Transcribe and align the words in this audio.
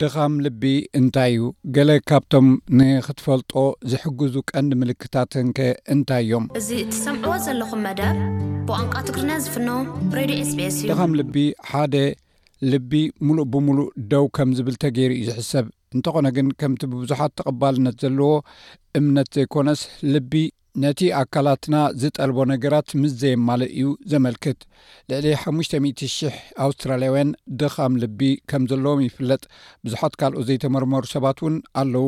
ድኻም 0.00 0.34
ልቢ 0.44 0.62
እንታይ 0.98 1.32
እዩ 1.34 1.46
ገሌ 1.76 1.90
ካብቶም 2.08 2.46
ንክትፈልጦ 2.78 3.52
ዝሕግዙ 3.92 4.34
ቀንዲ 4.50 4.72
ምልክታትንከ 4.80 5.58
እንታይ 5.94 6.22
እዮም 6.24 6.44
እዚ 6.60 6.68
እትሰምዕዎ 6.84 7.34
ዘለኹም 7.46 7.80
መደብ 7.86 8.18
ብንቃ 8.68 8.94
ትግሪ 9.08 9.28
ዝፍኖስስድኻም 9.46 11.12
ልቢ 11.20 11.36
ሓደ 11.70 11.94
ልቢ 12.74 12.92
ሙሉእ 13.26 13.46
ብምሉእ 13.56 13.90
ደው 14.14 14.26
ከም 14.38 14.52
ዝብል 14.60 14.76
ተገይር 14.84 15.14
እዩ 15.18 15.26
ዝሕሰብ 15.30 15.68
እንተኾነ 15.96 16.26
ግን 16.38 16.48
ከምቲ 16.62 16.82
ብብዙሓት 16.94 17.34
ተቕባልነት 17.40 17.98
ዘለዎ 18.04 18.32
እምነት 19.00 19.30
ዘይኮነስ 19.38 19.82
ልቢ 20.16 20.32
ነቲ 20.82 21.00
ኣካላትና 21.20 21.76
ዝጠልቦ 22.00 22.38
ነገራት 22.52 22.88
ምስ 23.02 23.12
ዘየማለ 23.20 23.62
እዩ 23.76 23.86
ዘመልክት 24.12 24.58
ልዕሊ 25.10 25.26
500000 25.44 26.36
ኣውስትራልያውያን 26.66 27.30
ድኻም 27.60 27.94
ልቢ 28.02 28.20
ከም 28.50 28.64
ዘለዎም 28.70 29.00
ይፍለጥ 29.06 29.42
ብዙሓት 29.84 30.14
ካልኦ 30.20 30.38
ዘይተመርመሩ 30.50 31.04
ሰባት 31.14 31.40
እውን 31.42 31.56
ኣለዉ 31.82 32.06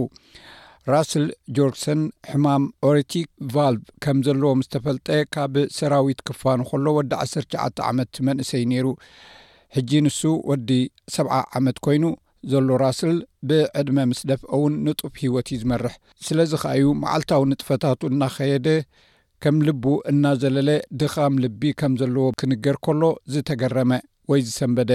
ራስል 0.92 1.24
ጆርግሰን 1.56 2.00
ሕማም 2.30 2.64
ኦሬቲክ 2.90 3.28
ቫልቭ 3.56 3.84
ከም 4.06 4.18
ዘለዎ 4.28 4.52
ዝተፈልጠ 4.66 5.08
ካብ 5.34 5.54
ሰራዊት 5.78 6.22
ክፋኑ 6.30 6.60
ከሎ 6.70 6.86
ወዲ 6.98 7.12
19 7.26 7.84
ዓመት 7.90 8.14
መንእሰይ 8.28 8.64
ነይሩ 8.74 8.86
ሕጂ 9.76 9.90
ንሱ 10.06 10.20
ወዲ 10.50 10.70
ሰብዓ 11.16 11.34
ዓመት 11.58 11.76
ኮይኑ 11.86 12.04
ዘሎ 12.50 12.68
ራስል 12.82 13.16
ብዕድመ 13.48 13.96
ምስ 14.10 14.20
ደፍ 14.30 14.42
እውን 14.56 14.74
ንጡፍ 14.86 15.14
ሂወት 15.22 15.48
ዩ 15.54 15.58
ዝመርሕ 15.62 15.94
ስለዚ 16.26 16.52
ከእዩ 16.62 16.84
መዓልታዊ 17.02 17.42
ንጥፈታቱ 17.50 18.00
እናኸየደ 18.12 18.68
ከም 19.42 19.56
ልቡ 19.68 19.84
እናዘለለ 20.10 20.70
ድኻም 21.02 21.36
ልቢ 21.44 21.62
ከም 21.82 21.92
ዘለዎ 22.00 22.26
ክንገር 22.42 22.76
ከሎ 22.86 23.02
ዝተገረመ 23.34 23.92
ወይ 24.30 24.40
ዝሰንበደ 24.48 24.90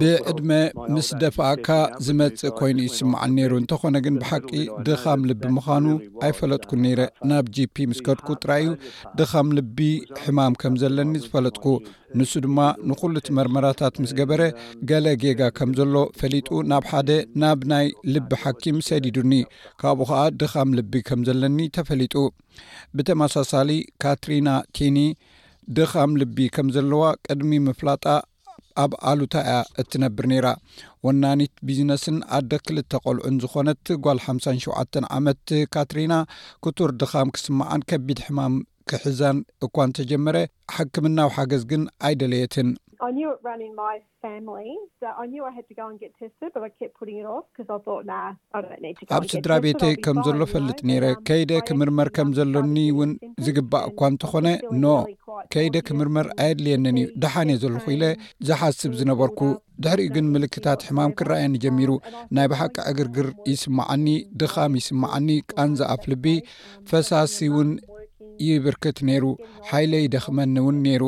ብዕድመ 0.00 0.52
ምስ 0.94 1.08
ደፋእካ 1.22 1.68
ዝመፅእ 2.04 2.52
ኮይኑ 2.58 2.78
ይስምዓል 2.86 3.30
ነይሩ 3.36 3.52
እንተኾነ 3.60 3.96
ግን 4.04 4.14
ብሓቂ 4.22 4.48
ድኻም 4.86 5.20
ልቢ 5.30 5.42
ምዃኑ 5.56 5.84
ኣይፈለጥኩን 6.26 6.80
ነረ 6.84 7.00
ናብ 7.30 7.46
gፒ 7.56 7.76
ምስ 7.90 8.00
ከድኩ 8.06 8.28
ጥራይ 8.42 8.64
ዩ 8.66 8.70
ድኻም 9.18 9.48
ልቢ 9.58 9.78
ሕማም 10.22 10.54
ከም 10.62 10.74
ዘለኒ 10.82 11.12
ዝፈለጥኩ 11.24 11.64
ንሱ 12.20 12.32
ድማ 12.46 12.58
ንኩሉ 12.88 13.14
እቲ 13.22 13.28
መርመራታት 13.38 13.94
ምስ 14.02 14.10
ገበረ 14.18 14.42
ገለ 14.88 15.06
ጌጋ 15.22 15.40
ከም 15.58 15.70
ዘሎ 15.78 15.94
ፈሊጡ 16.20 16.48
ናብ 16.72 16.84
ሓደ 16.92 17.10
ናብ 17.44 17.60
ናይ 17.72 17.86
ልቢ 18.14 18.32
ሓኪም 18.44 18.78
ሰዲዱኒ 18.88 19.32
ካብኡ 19.82 20.08
ከዓ 20.12 20.20
ድኻም 20.42 20.72
ልቢ 20.80 20.94
ከም 21.10 21.22
ዘለኒ 21.30 21.58
ተፈሊጡ 21.78 22.14
ብተመሳሳሊ 22.98 23.70
ካትሪና 24.04 24.48
ቲኒ 24.76 24.98
ድኻም 25.76 26.12
ልቢ 26.20 26.38
ከም 26.54 26.68
ዘለዋ 26.76 27.02
ቅድሚ 27.26 27.50
ምፍላጣ 27.68 28.04
ኣብ 28.82 28.92
ኣሉታ 29.10 29.34
እያ 29.48 29.56
እትነብር 29.80 30.24
ነራ 30.30 30.46
ወናኒት 31.06 31.52
ቢዝነስን 31.68 32.16
ኣደ 32.36 32.52
ክልተ 32.66 32.92
ቆልዑን 33.04 33.36
ዝኾነት 33.42 33.86
ጓል 34.04 34.18
ሓሸ 34.24 34.64
ዓመት 35.16 35.50
ካትሪና 35.74 36.14
ክቱር 36.66 36.92
ድኻም 37.02 37.32
ክስምዓን 37.36 37.84
ከቢድ 37.90 38.20
ሕማም 38.26 38.54
ክሕዛን 38.90 39.38
እኳ 39.66 39.74
እንተጀመረ 39.88 40.36
ሓክምናዊ 40.76 41.28
ሓገዝ 41.38 41.64
ግን 41.72 41.84
ኣይደለየትን 42.08 42.70
ኣብ 49.14 49.24
ስድራ 49.32 49.52
ቤተይ 49.64 49.94
ከም 50.04 50.18
ዘሎ 50.26 50.40
ፈልጥ 50.52 50.78
ነይረ 50.88 51.04
um, 51.12 51.18
ከይደ 51.28 51.50
ክምርመር 51.68 52.08
ከም 52.16 52.28
ዘሎኒ 52.38 52.76
እውን 52.92 53.10
ዝግባእ 53.46 53.84
እኳ 53.90 54.00
እንተኾነ 54.12 54.48
ኖ 54.84 54.92
ከይደ 55.54 55.74
ክምርመር 55.88 56.28
ኣየድልየኒን 56.44 57.00
እዩ 57.02 57.08
ደሓነ 57.24 57.50
ዘለኩ 57.62 57.84
ኢለ 57.96 58.04
ዝሓስብ 58.50 58.94
ዝነበርኩ 59.00 59.40
ድሕሪኡ 59.84 60.08
ግን 60.16 60.26
ምልክታት 60.36 60.80
ሕማም 60.88 61.16
ክረኣየኒ 61.20 61.54
ጀሚሩ 61.64 61.90
ናይ 62.38 62.48
ባሓቂ 62.52 62.76
እግርግር 62.92 63.28
ይስማዓኒ 63.52 64.06
ድኻም 64.42 64.76
ይስማዓኒ 64.80 65.28
ቃንዝ 65.54 65.80
ኣፍ 65.94 66.04
ልቢ 66.12 66.26
ፈሳሲ 66.92 67.36
እውን 67.52 67.72
ይብርክት 68.46 68.98
ነይሩ 69.08 69.24
ሓይለ 69.68 69.92
ደኽመኒ 70.14 70.54
እውን 70.62 70.76
ነይሩ 70.86 71.04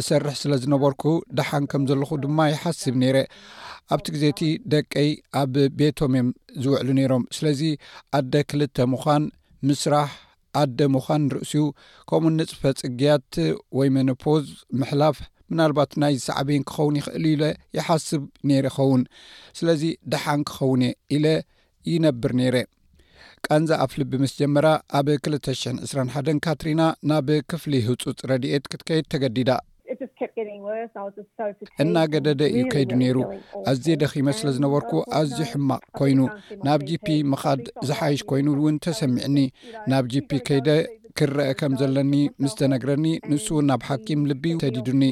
እሰርሕ 0.00 0.34
ስለ 0.42 0.52
ዝነበርኩ 0.62 1.02
ደሓን 1.38 1.64
ከም 1.70 1.82
ዘለኹ 1.90 2.10
ድማ 2.24 2.38
ይሓስብ 2.52 2.94
ነረ 3.02 3.16
ኣብቲ 3.94 4.06
ግዜ 4.14 4.24
እቲ 4.32 4.42
ደቀይ 4.72 5.10
ኣብ 5.40 5.54
ቤቶም 5.78 6.12
እዮም 6.18 6.28
ዝውዕሉ 6.62 6.88
ነይሮም 6.98 7.24
ስለዚ 7.36 7.60
ኣደ 8.18 8.34
ክልተ 8.50 8.76
ምዃን 8.92 9.24
ምስራሕ 9.68 10.10
ኣደ 10.62 10.78
ምዃን 10.94 11.22
ንርእሱዩ 11.28 11.64
ከምኡ 12.10 12.32
ንፅፈ 12.38 12.62
ፅግያት 12.82 13.32
ወይ 13.78 13.88
መኖፖዝ 13.96 14.46
ምሕላፍ 14.80 15.16
ምናልባት 15.50 15.92
ናይ 16.02 16.14
ሳዕበን 16.26 16.62
ክኸውን 16.68 16.98
ይኽእል 17.00 17.26
ኢለ 17.34 17.44
ይሓስብ 17.76 18.22
ነረ 18.48 18.64
ይኸውን 18.72 19.02
ስለዚ 19.58 19.82
ደሓን 20.14 20.42
ክኸውን 20.48 20.82
እየ 20.88 20.96
ኢለ 21.16 21.26
ይነብር 21.92 22.32
ነረ 22.40 22.56
ቃንዛ 23.46 23.70
ኣፍል 23.84 24.02
ብምስ 24.10 24.32
ጀመራ 24.40 24.66
ኣብ 24.98 25.06
2021 25.14 26.42
ካትሪና 26.44 26.80
ናብ 27.10 27.28
ክፍሊ 27.50 27.72
ህፁፅ 27.88 28.18
ረድኤት 28.32 28.64
ክትከይድ 28.72 29.06
ተገዲዳ 29.14 29.50
እና 31.82 31.96
ገደደ 32.12 32.42
እዩ 32.54 32.62
ከይዱ 32.72 32.90
ነይሩ 33.02 33.16
ኣዝየ 33.70 33.94
ደኺመ 34.02 34.28
ስለ 34.38 34.48
ዝነበርኩ 34.56 34.90
ኣዝዩ 35.18 35.40
ሕማቅ 35.50 35.82
ኮይኑ 35.98 36.20
ናብ 36.66 36.80
gፒ 36.88 37.06
ምኻድ 37.32 37.62
ዝሓይሽ 37.88 38.22
ኮይኑ 38.30 38.48
እውን 38.58 38.76
ተሰሚዕኒ 38.86 39.38
ናብ 39.90 40.04
gp 40.12 40.30
ከይደ 40.48 40.68
ክንረአ 41.18 41.46
ከም 41.60 41.72
ዘለኒ 41.78 42.12
ምስ 42.42 42.52
ተነግረኒ 42.58 43.06
ንሱውን 43.30 43.64
ናብ 43.68 43.82
ሓኪም 43.86 44.20
ልቢ 44.30 44.44
ተዲዱኒ 44.62 45.02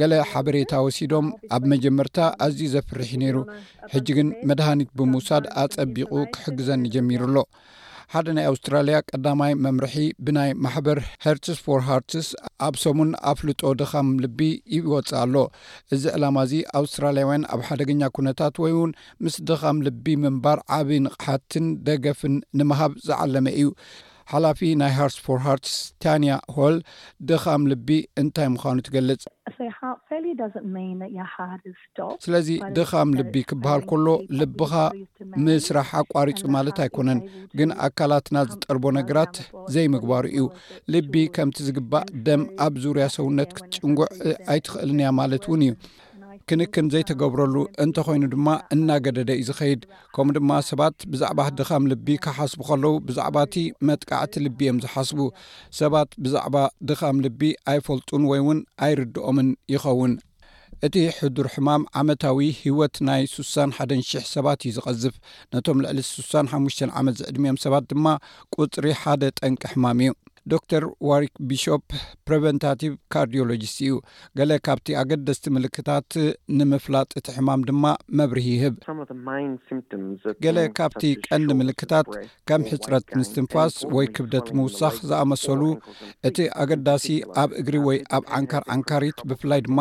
ገለ 0.00 0.12
ሓበሬታ 0.30 0.72
ወሲዶም 0.86 1.26
ኣብ 1.54 1.62
መጀመርታ 1.72 2.18
ኣዝዩ 2.44 2.60
ዘፍርሒ 2.74 3.08
ነይሩ 3.22 3.36
ሕጂ 3.94 4.06
ግን 4.18 4.28
መድሃኒት 4.48 4.90
ብምውሳድ 4.98 5.46
ኣፀቢቑ 5.62 6.12
ክሕግዘኒ 6.34 6.84
ጀሚሩሎ 6.96 7.36
ሓደ 8.12 8.28
ናይ 8.36 8.46
ኣውስትራልያ 8.52 8.98
ቀዳማይ 9.10 9.52
መምርሒ 9.64 9.94
ብናይ 10.26 10.50
ማሕበር 10.66 11.00
ሄርትስፎርሃርትስ 11.24 12.28
ኣብ 12.66 12.76
ሰሙን 12.84 13.10
ኣፍልጦ 13.32 13.60
ድኻም 13.80 14.10
ልቢ 14.24 14.38
ይወፅእ 14.76 15.18
ኣሎ 15.22 15.34
እዚ 15.96 16.04
ዕላማ 16.18 16.36
እዚ 16.48 16.54
ኣውስትራልያ 16.80 17.24
ውያን 17.30 17.44
ኣብ 17.56 17.62
ሓደገኛ 17.70 18.00
ኩነታት 18.18 18.54
ወይ 18.64 18.72
እውን 18.76 18.92
ምስ 19.24 19.36
ድኻም 19.50 19.80
ልቢ 19.88 20.06
ምንባር 20.24 20.60
ዓብይ 20.78 21.00
ንቕሓትን 21.06 21.66
ደገፍን 21.88 22.36
ንምሃብ 22.60 22.94
ዝዓለመ 23.08 23.46
እዩ 23.62 23.68
ሓላፊ 24.32 24.60
ናይ 24.80 24.90
ሃርስፎርሃርትስ 24.96 25.74
ታንያ 26.04 26.32
ሆል 26.56 26.74
ድኻም 27.28 27.62
ልቢ 27.72 27.88
እንታይ 28.22 28.48
ምዃኑ 28.54 28.76
ትገልጽ 28.88 29.22
ስለዚ 32.24 32.48
ድኻም 32.78 33.10
ልቢ 33.18 33.34
ክበሃል 33.50 33.82
ከሎ 33.90 34.06
ልብኻ 34.40 34.72
ምስራሕ 35.46 35.90
ኣቋሪፁ 36.02 36.42
ማለት 36.56 36.76
ኣይኮነን 36.86 37.20
ግን 37.60 37.70
ኣካላትና 37.86 38.42
ዝጠርቦ 38.50 38.84
ነገራት 38.98 39.36
ዘይምግባሩ 39.76 40.24
እዩ 40.34 40.44
ልቢ 40.96 41.14
ከምቲ 41.38 41.56
ዝግባእ 41.68 42.06
ደም 42.26 42.44
ኣብ 42.66 42.76
ዙርያ 42.84 43.06
ሰውነት 43.16 43.50
ክትጭንጉዕ 43.58 44.08
ኣይትኽእልንያ 44.54 45.08
ማለት 45.20 45.46
እውን 45.48 45.62
እዩ 45.68 45.72
ክንክን 46.50 46.86
ዘይተገብረሉ 46.92 47.54
እንተኮይኑ 47.84 48.24
ድማ 48.34 48.48
እናገደደ 48.74 49.30
እዩ 49.38 49.42
ዝኸይድ 49.48 49.80
ከምኡ 50.16 50.32
ድማ 50.36 50.50
ሰባት 50.68 50.96
ብዛዕባ 51.12 51.40
ድኻም 51.58 51.84
ልቢ 51.90 52.06
ካሓስቡ 52.24 52.60
ከለዉ 52.68 52.92
ብዛዕባ 53.08 53.36
እቲ 53.48 53.56
መጥቃዕቲ 53.88 54.34
ልቢእዮም 54.44 54.78
ዝሓስቡ 54.84 55.20
ሰባት 55.80 56.10
ብዛዕባ 56.26 56.56
ድኻም 56.90 57.18
ልቢ 57.26 57.40
ኣይፈልጡን 57.72 58.24
ወይ 58.30 58.40
እውን 58.44 58.60
ኣይርድኦምን 58.86 59.50
ይኸውን 59.74 60.14
እቲ 60.88 60.96
ሕዱር 61.18 61.46
ሕማም 61.52 61.84
ዓመታዊ 62.00 62.48
ህወት 62.62 62.96
ናይ 63.08 63.22
61000 63.36 64.26
ሰባት 64.34 64.58
እዩ 64.68 64.72
ዝቐዝፍ 64.78 65.14
ነቶም 65.54 65.78
ልዕሊ 65.84 65.98
65 66.12 66.82
ዓመት 67.00 67.16
ዝዕድሚዮም 67.20 67.58
ሰባት 67.66 67.86
ድማ 67.92 68.06
ቁፅሪ 68.58 68.86
ሓደ 69.02 69.22
ጠንቂ 69.40 69.62
ሕማም 69.74 70.00
እዩ 70.04 70.12
ዶተር 70.50 70.82
ዋሪክ 71.08 71.32
ቢሾፕ 71.48 71.82
ፕሬቨንታቲቭ 72.26 72.92
ካርዲሎጅስ 73.12 73.72
እዩ 73.84 73.94
ገለ 74.38 74.50
ካብቲ 74.66 74.88
ኣገደስቲ 75.00 75.44
ምልክታት 75.56 76.06
ንምፍላጥ 76.58 77.08
እቲ 77.18 77.26
ሕማም 77.36 77.62
ድማ 77.68 77.84
መብርህ 78.18 78.46
ይህብ 78.52 78.74
ገለ 80.44 80.58
ካብቲ 80.78 81.02
ቀንዲ 81.28 81.48
ምልክታት 81.60 82.08
ከም 82.50 82.62
ሕፅረት 82.70 83.06
ምስትንፋስ 83.20 83.74
ወይ 83.96 84.06
ክብደት 84.18 84.48
ምውሳኽ 84.60 84.96
ዝኣመሰሉ 85.10 85.60
እቲ 86.30 86.38
ኣገዳሲ 86.64 87.06
ኣብ 87.44 87.50
እግሪ 87.62 87.76
ወይ 87.88 87.98
ኣብ 88.18 88.24
ዓንካር 88.38 88.64
ዓንካሪት 88.76 89.20
ብፍላይ 89.32 89.62
ድማ 89.68 89.78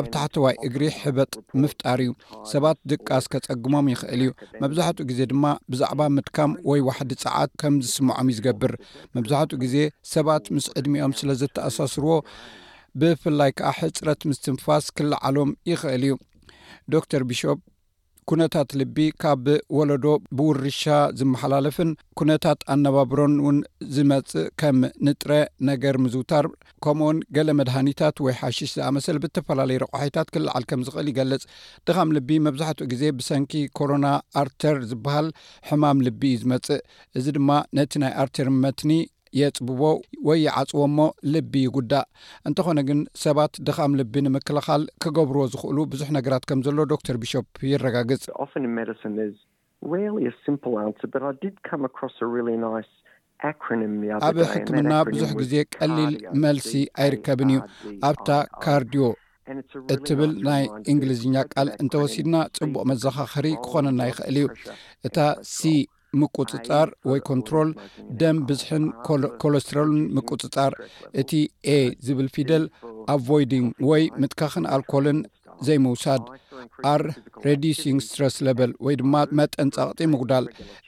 ኣብ 0.00 0.06
ታሕተዋይ 0.16 0.56
እግሪ 0.70 0.82
ሕበጥ 1.02 1.32
ምፍጣር 1.64 2.02
እዩ 2.06 2.12
ሰባት 2.52 2.78
ድቃስ 2.92 3.24
ከፀግሞም 3.34 3.90
ይክእል 3.94 4.22
እዩ 4.26 4.32
መብዛሕትኡ 4.64 5.06
ግዜ 5.12 5.20
ድማ 5.34 5.44
ብዛዕባ 5.74 6.00
ምጥካም 6.18 6.54
ወይ 6.72 6.80
ዋሕዲ 6.90 7.10
ፀዓት 7.24 7.50
ከም 7.62 7.74
ዝስምዖም 7.86 8.28
ዩዝገብር 8.34 8.72
መብዛሕትኡ 9.18 9.58
ግዜ 9.66 9.76
ሰባት 10.12 10.44
ምስ 10.54 10.64
ዕድሚኦም 10.78 11.12
ስለዘተኣሳስርዎ 11.20 12.12
ብፍላይ 13.02 13.50
ከዓ 13.58 13.70
ሕፅረት 13.82 14.20
ምስትንፋስ 14.30 14.84
ክልዓሎም 14.96 15.52
ይክእል 15.70 16.02
እዩ 16.08 16.14
ዶክተር 16.94 17.22
ቢሾ 17.30 17.42
ኩነታት 18.30 18.68
ልቢ 18.80 18.96
ካብ 19.22 19.46
ወለዶ 19.78 20.04
ብውርሻ 20.36 20.82
ዝመሓላለፍን 21.18 21.90
ኩነታት 22.18 22.60
ኣነባብሮን 22.74 23.34
ውን 23.46 23.58
ዝመፅእ 23.94 24.46
ከም 24.60 24.78
ንጥረ 25.06 25.32
ነገር 25.70 25.94
ምዝውታር 26.04 26.46
ከምኡኡን 26.84 27.18
ገለ 27.36 27.48
መድሃኒታት 27.58 28.16
ወይ 28.26 28.34
ሓሽሽ 28.40 28.70
ዝኣመሰል 28.76 29.18
ብተፈላለዩ 29.24 29.78
ረቕዋሒታት 29.84 30.30
ክልዓል 30.36 30.66
ከምዝክእል 30.70 31.10
ይገልጽ 31.12 31.44
ድኻም 31.90 32.14
ልቢ 32.18 32.30
መብዛሕትኡ 32.46 32.86
ግዜ 32.92 33.02
ብሰንኪ 33.18 33.52
ኮሮና 33.80 34.06
ኣርተር 34.42 34.78
ዝበሃል 34.92 35.28
ሕማም 35.70 36.00
ልቢ 36.08 36.22
እዩ 36.34 36.40
ዝመፅእ 36.44 36.82
እዚ 37.20 37.26
ድማ 37.38 37.50
ነቲ 37.78 37.92
ናይ 38.04 38.14
ኣርተር 38.24 38.50
መትኒ 38.64 38.92
የጽብዎ 39.38 39.84
ወይ 40.28 40.38
ይዓጽዎ 40.46 40.80
እሞ 40.88 40.98
ልቢ 41.34 41.54
ይጉዳእ 41.66 42.06
እንተኾነ 42.48 42.80
ግን 42.88 43.00
ሰባት 43.24 43.54
ድኻም 43.66 43.92
ልቢ 44.00 44.14
ንምክልኻል 44.26 44.82
ክገብርዎ 45.04 45.44
ዝኽእሉ 45.52 45.78
ብዙሕ 45.94 46.08
ነገራት 46.18 46.44
ከም 46.50 46.60
ዘሎ 46.66 46.78
ዶ 46.90 46.98
ተር 47.08 47.16
ብሾፕ 47.22 47.48
ይረጋግጽ 47.70 48.22
ኣብ 54.26 54.36
ሕክምና 54.54 54.90
ብዙሕ 55.10 55.30
ግዜ 55.40 55.52
ቀሊል 55.76 56.12
መልሲ 56.44 56.70
ኣይርከብን 57.04 57.50
እዩ 57.54 57.60
ኣብታ 58.08 58.30
ካርድዮ 58.64 59.02
እትብል 59.94 60.30
ናይ 60.48 60.62
እንግሊዝኛ 60.92 61.34
ቃል 61.54 61.68
እንተወሲድና 61.82 62.36
ጽቡቅ 62.56 62.82
መዘኻኽሪ 62.90 63.46
ክኾነና 63.64 64.00
ይኽእል 64.10 64.36
እዩ 64.42 64.46
እታ 65.08 65.16
ሲ 65.56 65.74
ምቁፅጣር 66.20 66.88
ወይ 67.10 67.20
ኮንትሮል 67.30 67.70
ደም 68.20 68.38
ብዝሕን 68.48 68.84
ኮለስትሮልን 69.42 70.02
ምቁፅጣር 70.18 70.72
እቲ 71.22 71.30
ኤ 71.76 71.78
ዝብል 72.06 72.28
ፊደል 72.36 72.64
ኣቫይድንግ 73.14 73.68
ወይ 73.90 74.02
ምጥካክን 74.22 74.66
ኣልኮልን 74.76 75.18
ዘይምውሳድ 75.66 76.22
ኣር 76.90 77.02
ሬዲሽንግ 77.46 77.98
ስትረስ 78.04 78.34
ለበል 78.46 78.70
ወይ 78.84 78.94
ድማ 79.00 79.14
መጠን 79.38 79.68
ፀቕጢ 79.76 80.00
ምጉዳል 80.12 80.44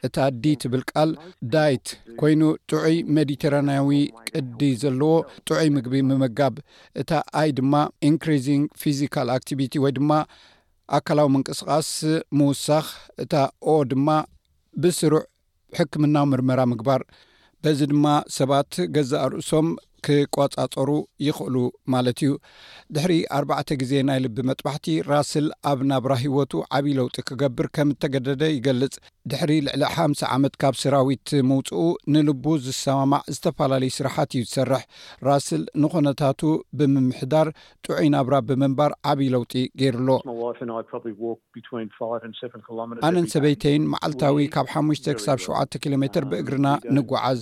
እታ 0.06 0.16
ዲ 0.42 0.52
ትብል 0.62 0.82
ቃል 0.90 1.10
ዳይት 1.54 1.86
ኮይኑ 2.20 2.42
ጥዑይ 2.70 2.96
ሜዲተራናያዊ 3.16 3.92
ቅዲ 4.30 4.60
ዘለዎ 4.82 5.12
ጥዑይ 5.48 5.68
ምግቢ 5.76 5.94
ምምጋብ 6.10 6.56
እታ 7.02 7.10
ኣይ 7.42 7.50
ድማ 7.58 7.74
ኢንሪዚንግ 8.10 8.66
ፊዚካል 8.82 9.30
አክቲቪቲ 9.36 9.74
ወይ 9.84 9.94
ድማ 9.98 10.12
ኣካላዊ 10.98 11.28
ምንቅስቃስ 11.34 11.90
ምውሳኽ 12.40 12.88
እታ 13.24 13.32
ኦ 13.74 13.76
ድማ 13.92 14.08
ብስሩዕ 14.82 15.20
ሕክምና 15.76 16.16
ምርመራ 16.30 16.60
ምግባር 16.72 17.02
በዚ 17.62 17.78
ድማ 17.90 18.06
ሰባት 18.36 18.72
ገዛ 18.94 19.12
ርእሶም 19.32 19.68
ክቆፃፀሩ 20.06 20.90
ይክእሉ 21.26 21.56
ማለት 21.92 22.18
እዩ 22.24 22.32
ድሕሪ 22.94 23.12
ኣርባዕተ 23.38 23.68
ግዜ 23.80 23.92
ናይ 24.08 24.18
ልቢ 24.24 24.38
መጥባሕቲ 24.50 24.86
ራስል 25.10 25.46
ኣብ 25.70 25.78
ናብራ 25.90 26.12
ሂወቱ 26.24 26.52
ዓብዪ 26.78 26.92
ለውጢ 26.98 27.16
ክገብር 27.28 27.66
ከም 27.76 27.88
እተገደደ 27.94 28.42
ይገልፅ 28.56 28.94
ድሕሪ 29.32 29.52
ልዕሊ 29.66 29.82
ሓ 29.94 30.06
ዓመት 30.36 30.54
ካብ 30.62 30.74
ስራዊት 30.82 31.28
ምውፅኡ 31.50 31.82
ንልቡ 32.14 32.44
ዝሰማማዕ 32.66 33.22
ዝተፈላለዩ 33.36 33.92
ስራሓት 33.98 34.30
እዩ 34.38 34.44
ዝሰርሕ 34.50 34.82
ራስል 35.28 35.62
ንኾነታቱ 35.84 36.42
ብምምሕዳር 36.80 37.50
ጥዑይ 37.86 38.08
ናብራ 38.16 38.34
ብምንባር 38.50 38.92
ዓብዪ 39.12 39.28
ለውጢ 39.36 39.54
ገይሩ 39.82 39.96
ሎ 40.10 40.14
ኣነን 43.08 43.26
ሰበይተይን 43.34 43.84
መዓልታዊ 43.94 44.46
ካብ 44.56 44.66
ሓ 44.74 44.84
ክሳብ 45.18 45.38
ሸ 45.44 45.78
ኪሎ 45.82 45.94
ሜትር 46.02 46.24
ብእግርና 46.30 46.68
ንጓዓዝ 46.96 47.38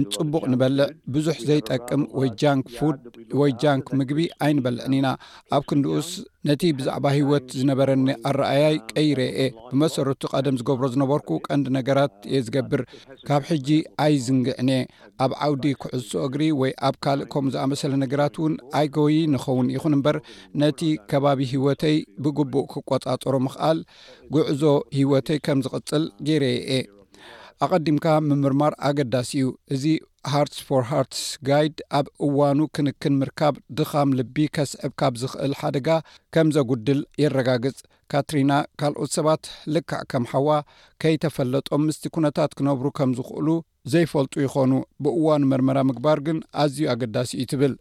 ንፅቡቅ 0.00 0.42
ንበልዕ 0.52 0.86
ብዙሕ 1.14 1.36
ዘይጠቅ 1.48 1.82
ወይ 2.20 2.30
ጃንክ 2.40 2.64
ፉድ 2.78 2.96
ወይ 3.40 3.50
ጃንክ 3.62 3.86
ምግቢ 3.98 4.20
ኣይንበልዕኒኢና 4.46 5.08
ኣብ 5.56 5.62
ክንድኡስ 5.68 6.08
ነቲ 6.48 6.62
ብዛዕባ 6.78 7.06
ሂወት 7.16 7.46
ዝነበረኒ 7.58 8.04
ኣረኣያይ 8.28 8.76
ቀይረየ 8.90 9.30
የ 9.46 9.54
ብመሰረቱ 9.70 10.20
ቀደም 10.34 10.58
ዝገብሮ 10.60 10.84
ዝነበርኩ 10.94 11.28
ቀንዲ 11.46 11.66
ነገራት 11.78 12.14
የ 12.34 12.38
ዝገብር 12.46 12.82
ካብ 13.28 13.42
ሕጂ 13.50 13.68
ኣይዝንግዕኒ 14.04 14.70
ኣብ 15.24 15.32
ዓውዲ 15.46 15.64
ክዕሶ 15.84 16.10
እግሪ 16.28 16.42
ወይ 16.60 16.72
ኣብ 16.88 16.96
ካልእ 17.06 17.28
ከምኡ 17.32 17.52
ዝኣመሰለ 17.56 17.92
ነገራት 18.04 18.36
እውን 18.40 18.54
ኣይ 18.80 18.88
ጎበይ 18.96 19.18
ንኸውን 19.34 19.70
ይኹን 19.76 19.96
እምበር 19.98 20.18
ነቲ 20.62 20.80
ከባቢ 21.12 21.40
ሂወተይ 21.54 21.96
ብግቡእ 22.26 22.68
ክቆፃፀሮ 22.74 23.34
ምክኣል 23.46 23.80
ጉዕዞ 24.36 24.62
ሂወተይ 24.98 25.40
ከም 25.48 25.58
ዝቅፅል 25.66 26.04
ገይረ 26.28 26.44
የ 26.54 26.84
አ 27.64 27.66
ኣቀዲምካ 27.66 28.06
ምምርማር 28.26 28.72
ኣገዳሲ 28.88 29.30
እዩ 29.42 29.46
እዚ 29.74 29.84
ሃርት 30.32 30.54
ፎርሃርትስ 30.68 31.20
ጋይድ 31.48 31.78
ኣብ 31.98 32.06
እዋኑ 32.26 32.58
ክንክን 32.76 33.14
ምርካብ 33.20 33.54
ድኻም 33.78 34.10
ልቢ 34.18 34.36
ከስዕብ 34.56 34.92
ካብ 35.00 35.14
ዝኽእል 35.22 35.52
ሓደጋ 35.60 35.88
ከም 36.36 36.48
ዘጕድል 36.56 37.00
የረጋግጽ 37.22 37.78
ካትሪና 38.12 38.52
ካልኦት 38.80 39.12
ሰባት 39.16 39.42
ልካዕ 39.74 40.02
ከም 40.12 40.24
ሓዋ 40.32 40.50
ከይተፈለጦም 41.04 41.84
ምስቲ 41.88 42.04
ኵነታት 42.16 42.52
ክነብሩ 42.60 42.86
ከም 43.00 43.12
ዝኽእሉ 43.18 43.48
ዘይፈልጡ 43.94 44.34
ይኾኑ 44.46 44.72
ብእዋኑ 45.04 45.42
መርመራ 45.52 45.78
ምግባር 45.90 46.18
ግን 46.28 46.40
ኣዝዩ 46.64 46.80
ኣገዳሲ 46.94 47.30
እዩ 47.42 47.46
ትብል 47.52 47.74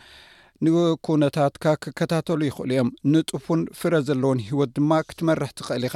ንኩነታትካ 0.66 1.66
ክከታተሉ 1.84 2.40
ይኽእሉ 2.48 2.72
እዮም 2.76 2.90
ንጡፉን 3.12 3.62
ፍረ 3.80 3.94
ዘለዎን 4.08 4.40
ሂወት 4.48 4.72
ድማ 4.78 4.92
ክትመርሕ 5.10 5.52
ትኽእል 5.60 5.84
ኢኻ 5.90 5.96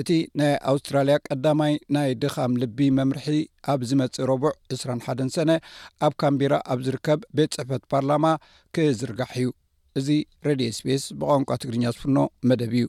እቲ 0.00 0.08
ናይ 0.38 0.52
ኣውስትራልያ 0.72 1.14
ቀዳማይ 1.28 1.74
ናይ 1.96 2.10
ድኻም 2.22 2.52
ልቢ 2.62 2.78
መምርሒ 2.98 3.26
ኣብ 3.72 3.80
ዝመፅእ 3.90 4.26
ረቡዕ 4.32 4.52
201 4.74 5.24
ሰነ 5.36 5.50
ኣብ 6.06 6.12
ካምቢራ 6.22 6.54
ኣብ 6.74 6.80
ዝርከብ 6.88 7.22
ቤት 7.38 7.54
ፅሕፈት 7.58 7.84
ፓርላማ 7.94 8.26
ክዝርጋሕ 8.76 9.32
እዩ 9.40 9.48
እዚ 10.00 10.08
ሬድዮ 10.48 10.70
ስፔስ 10.80 11.04
ብቋንቋ 11.20 11.50
ትግርኛ 11.64 11.84
ዝፍኖ 11.96 12.18
መደብ 12.50 12.74
እዩ 12.80 12.86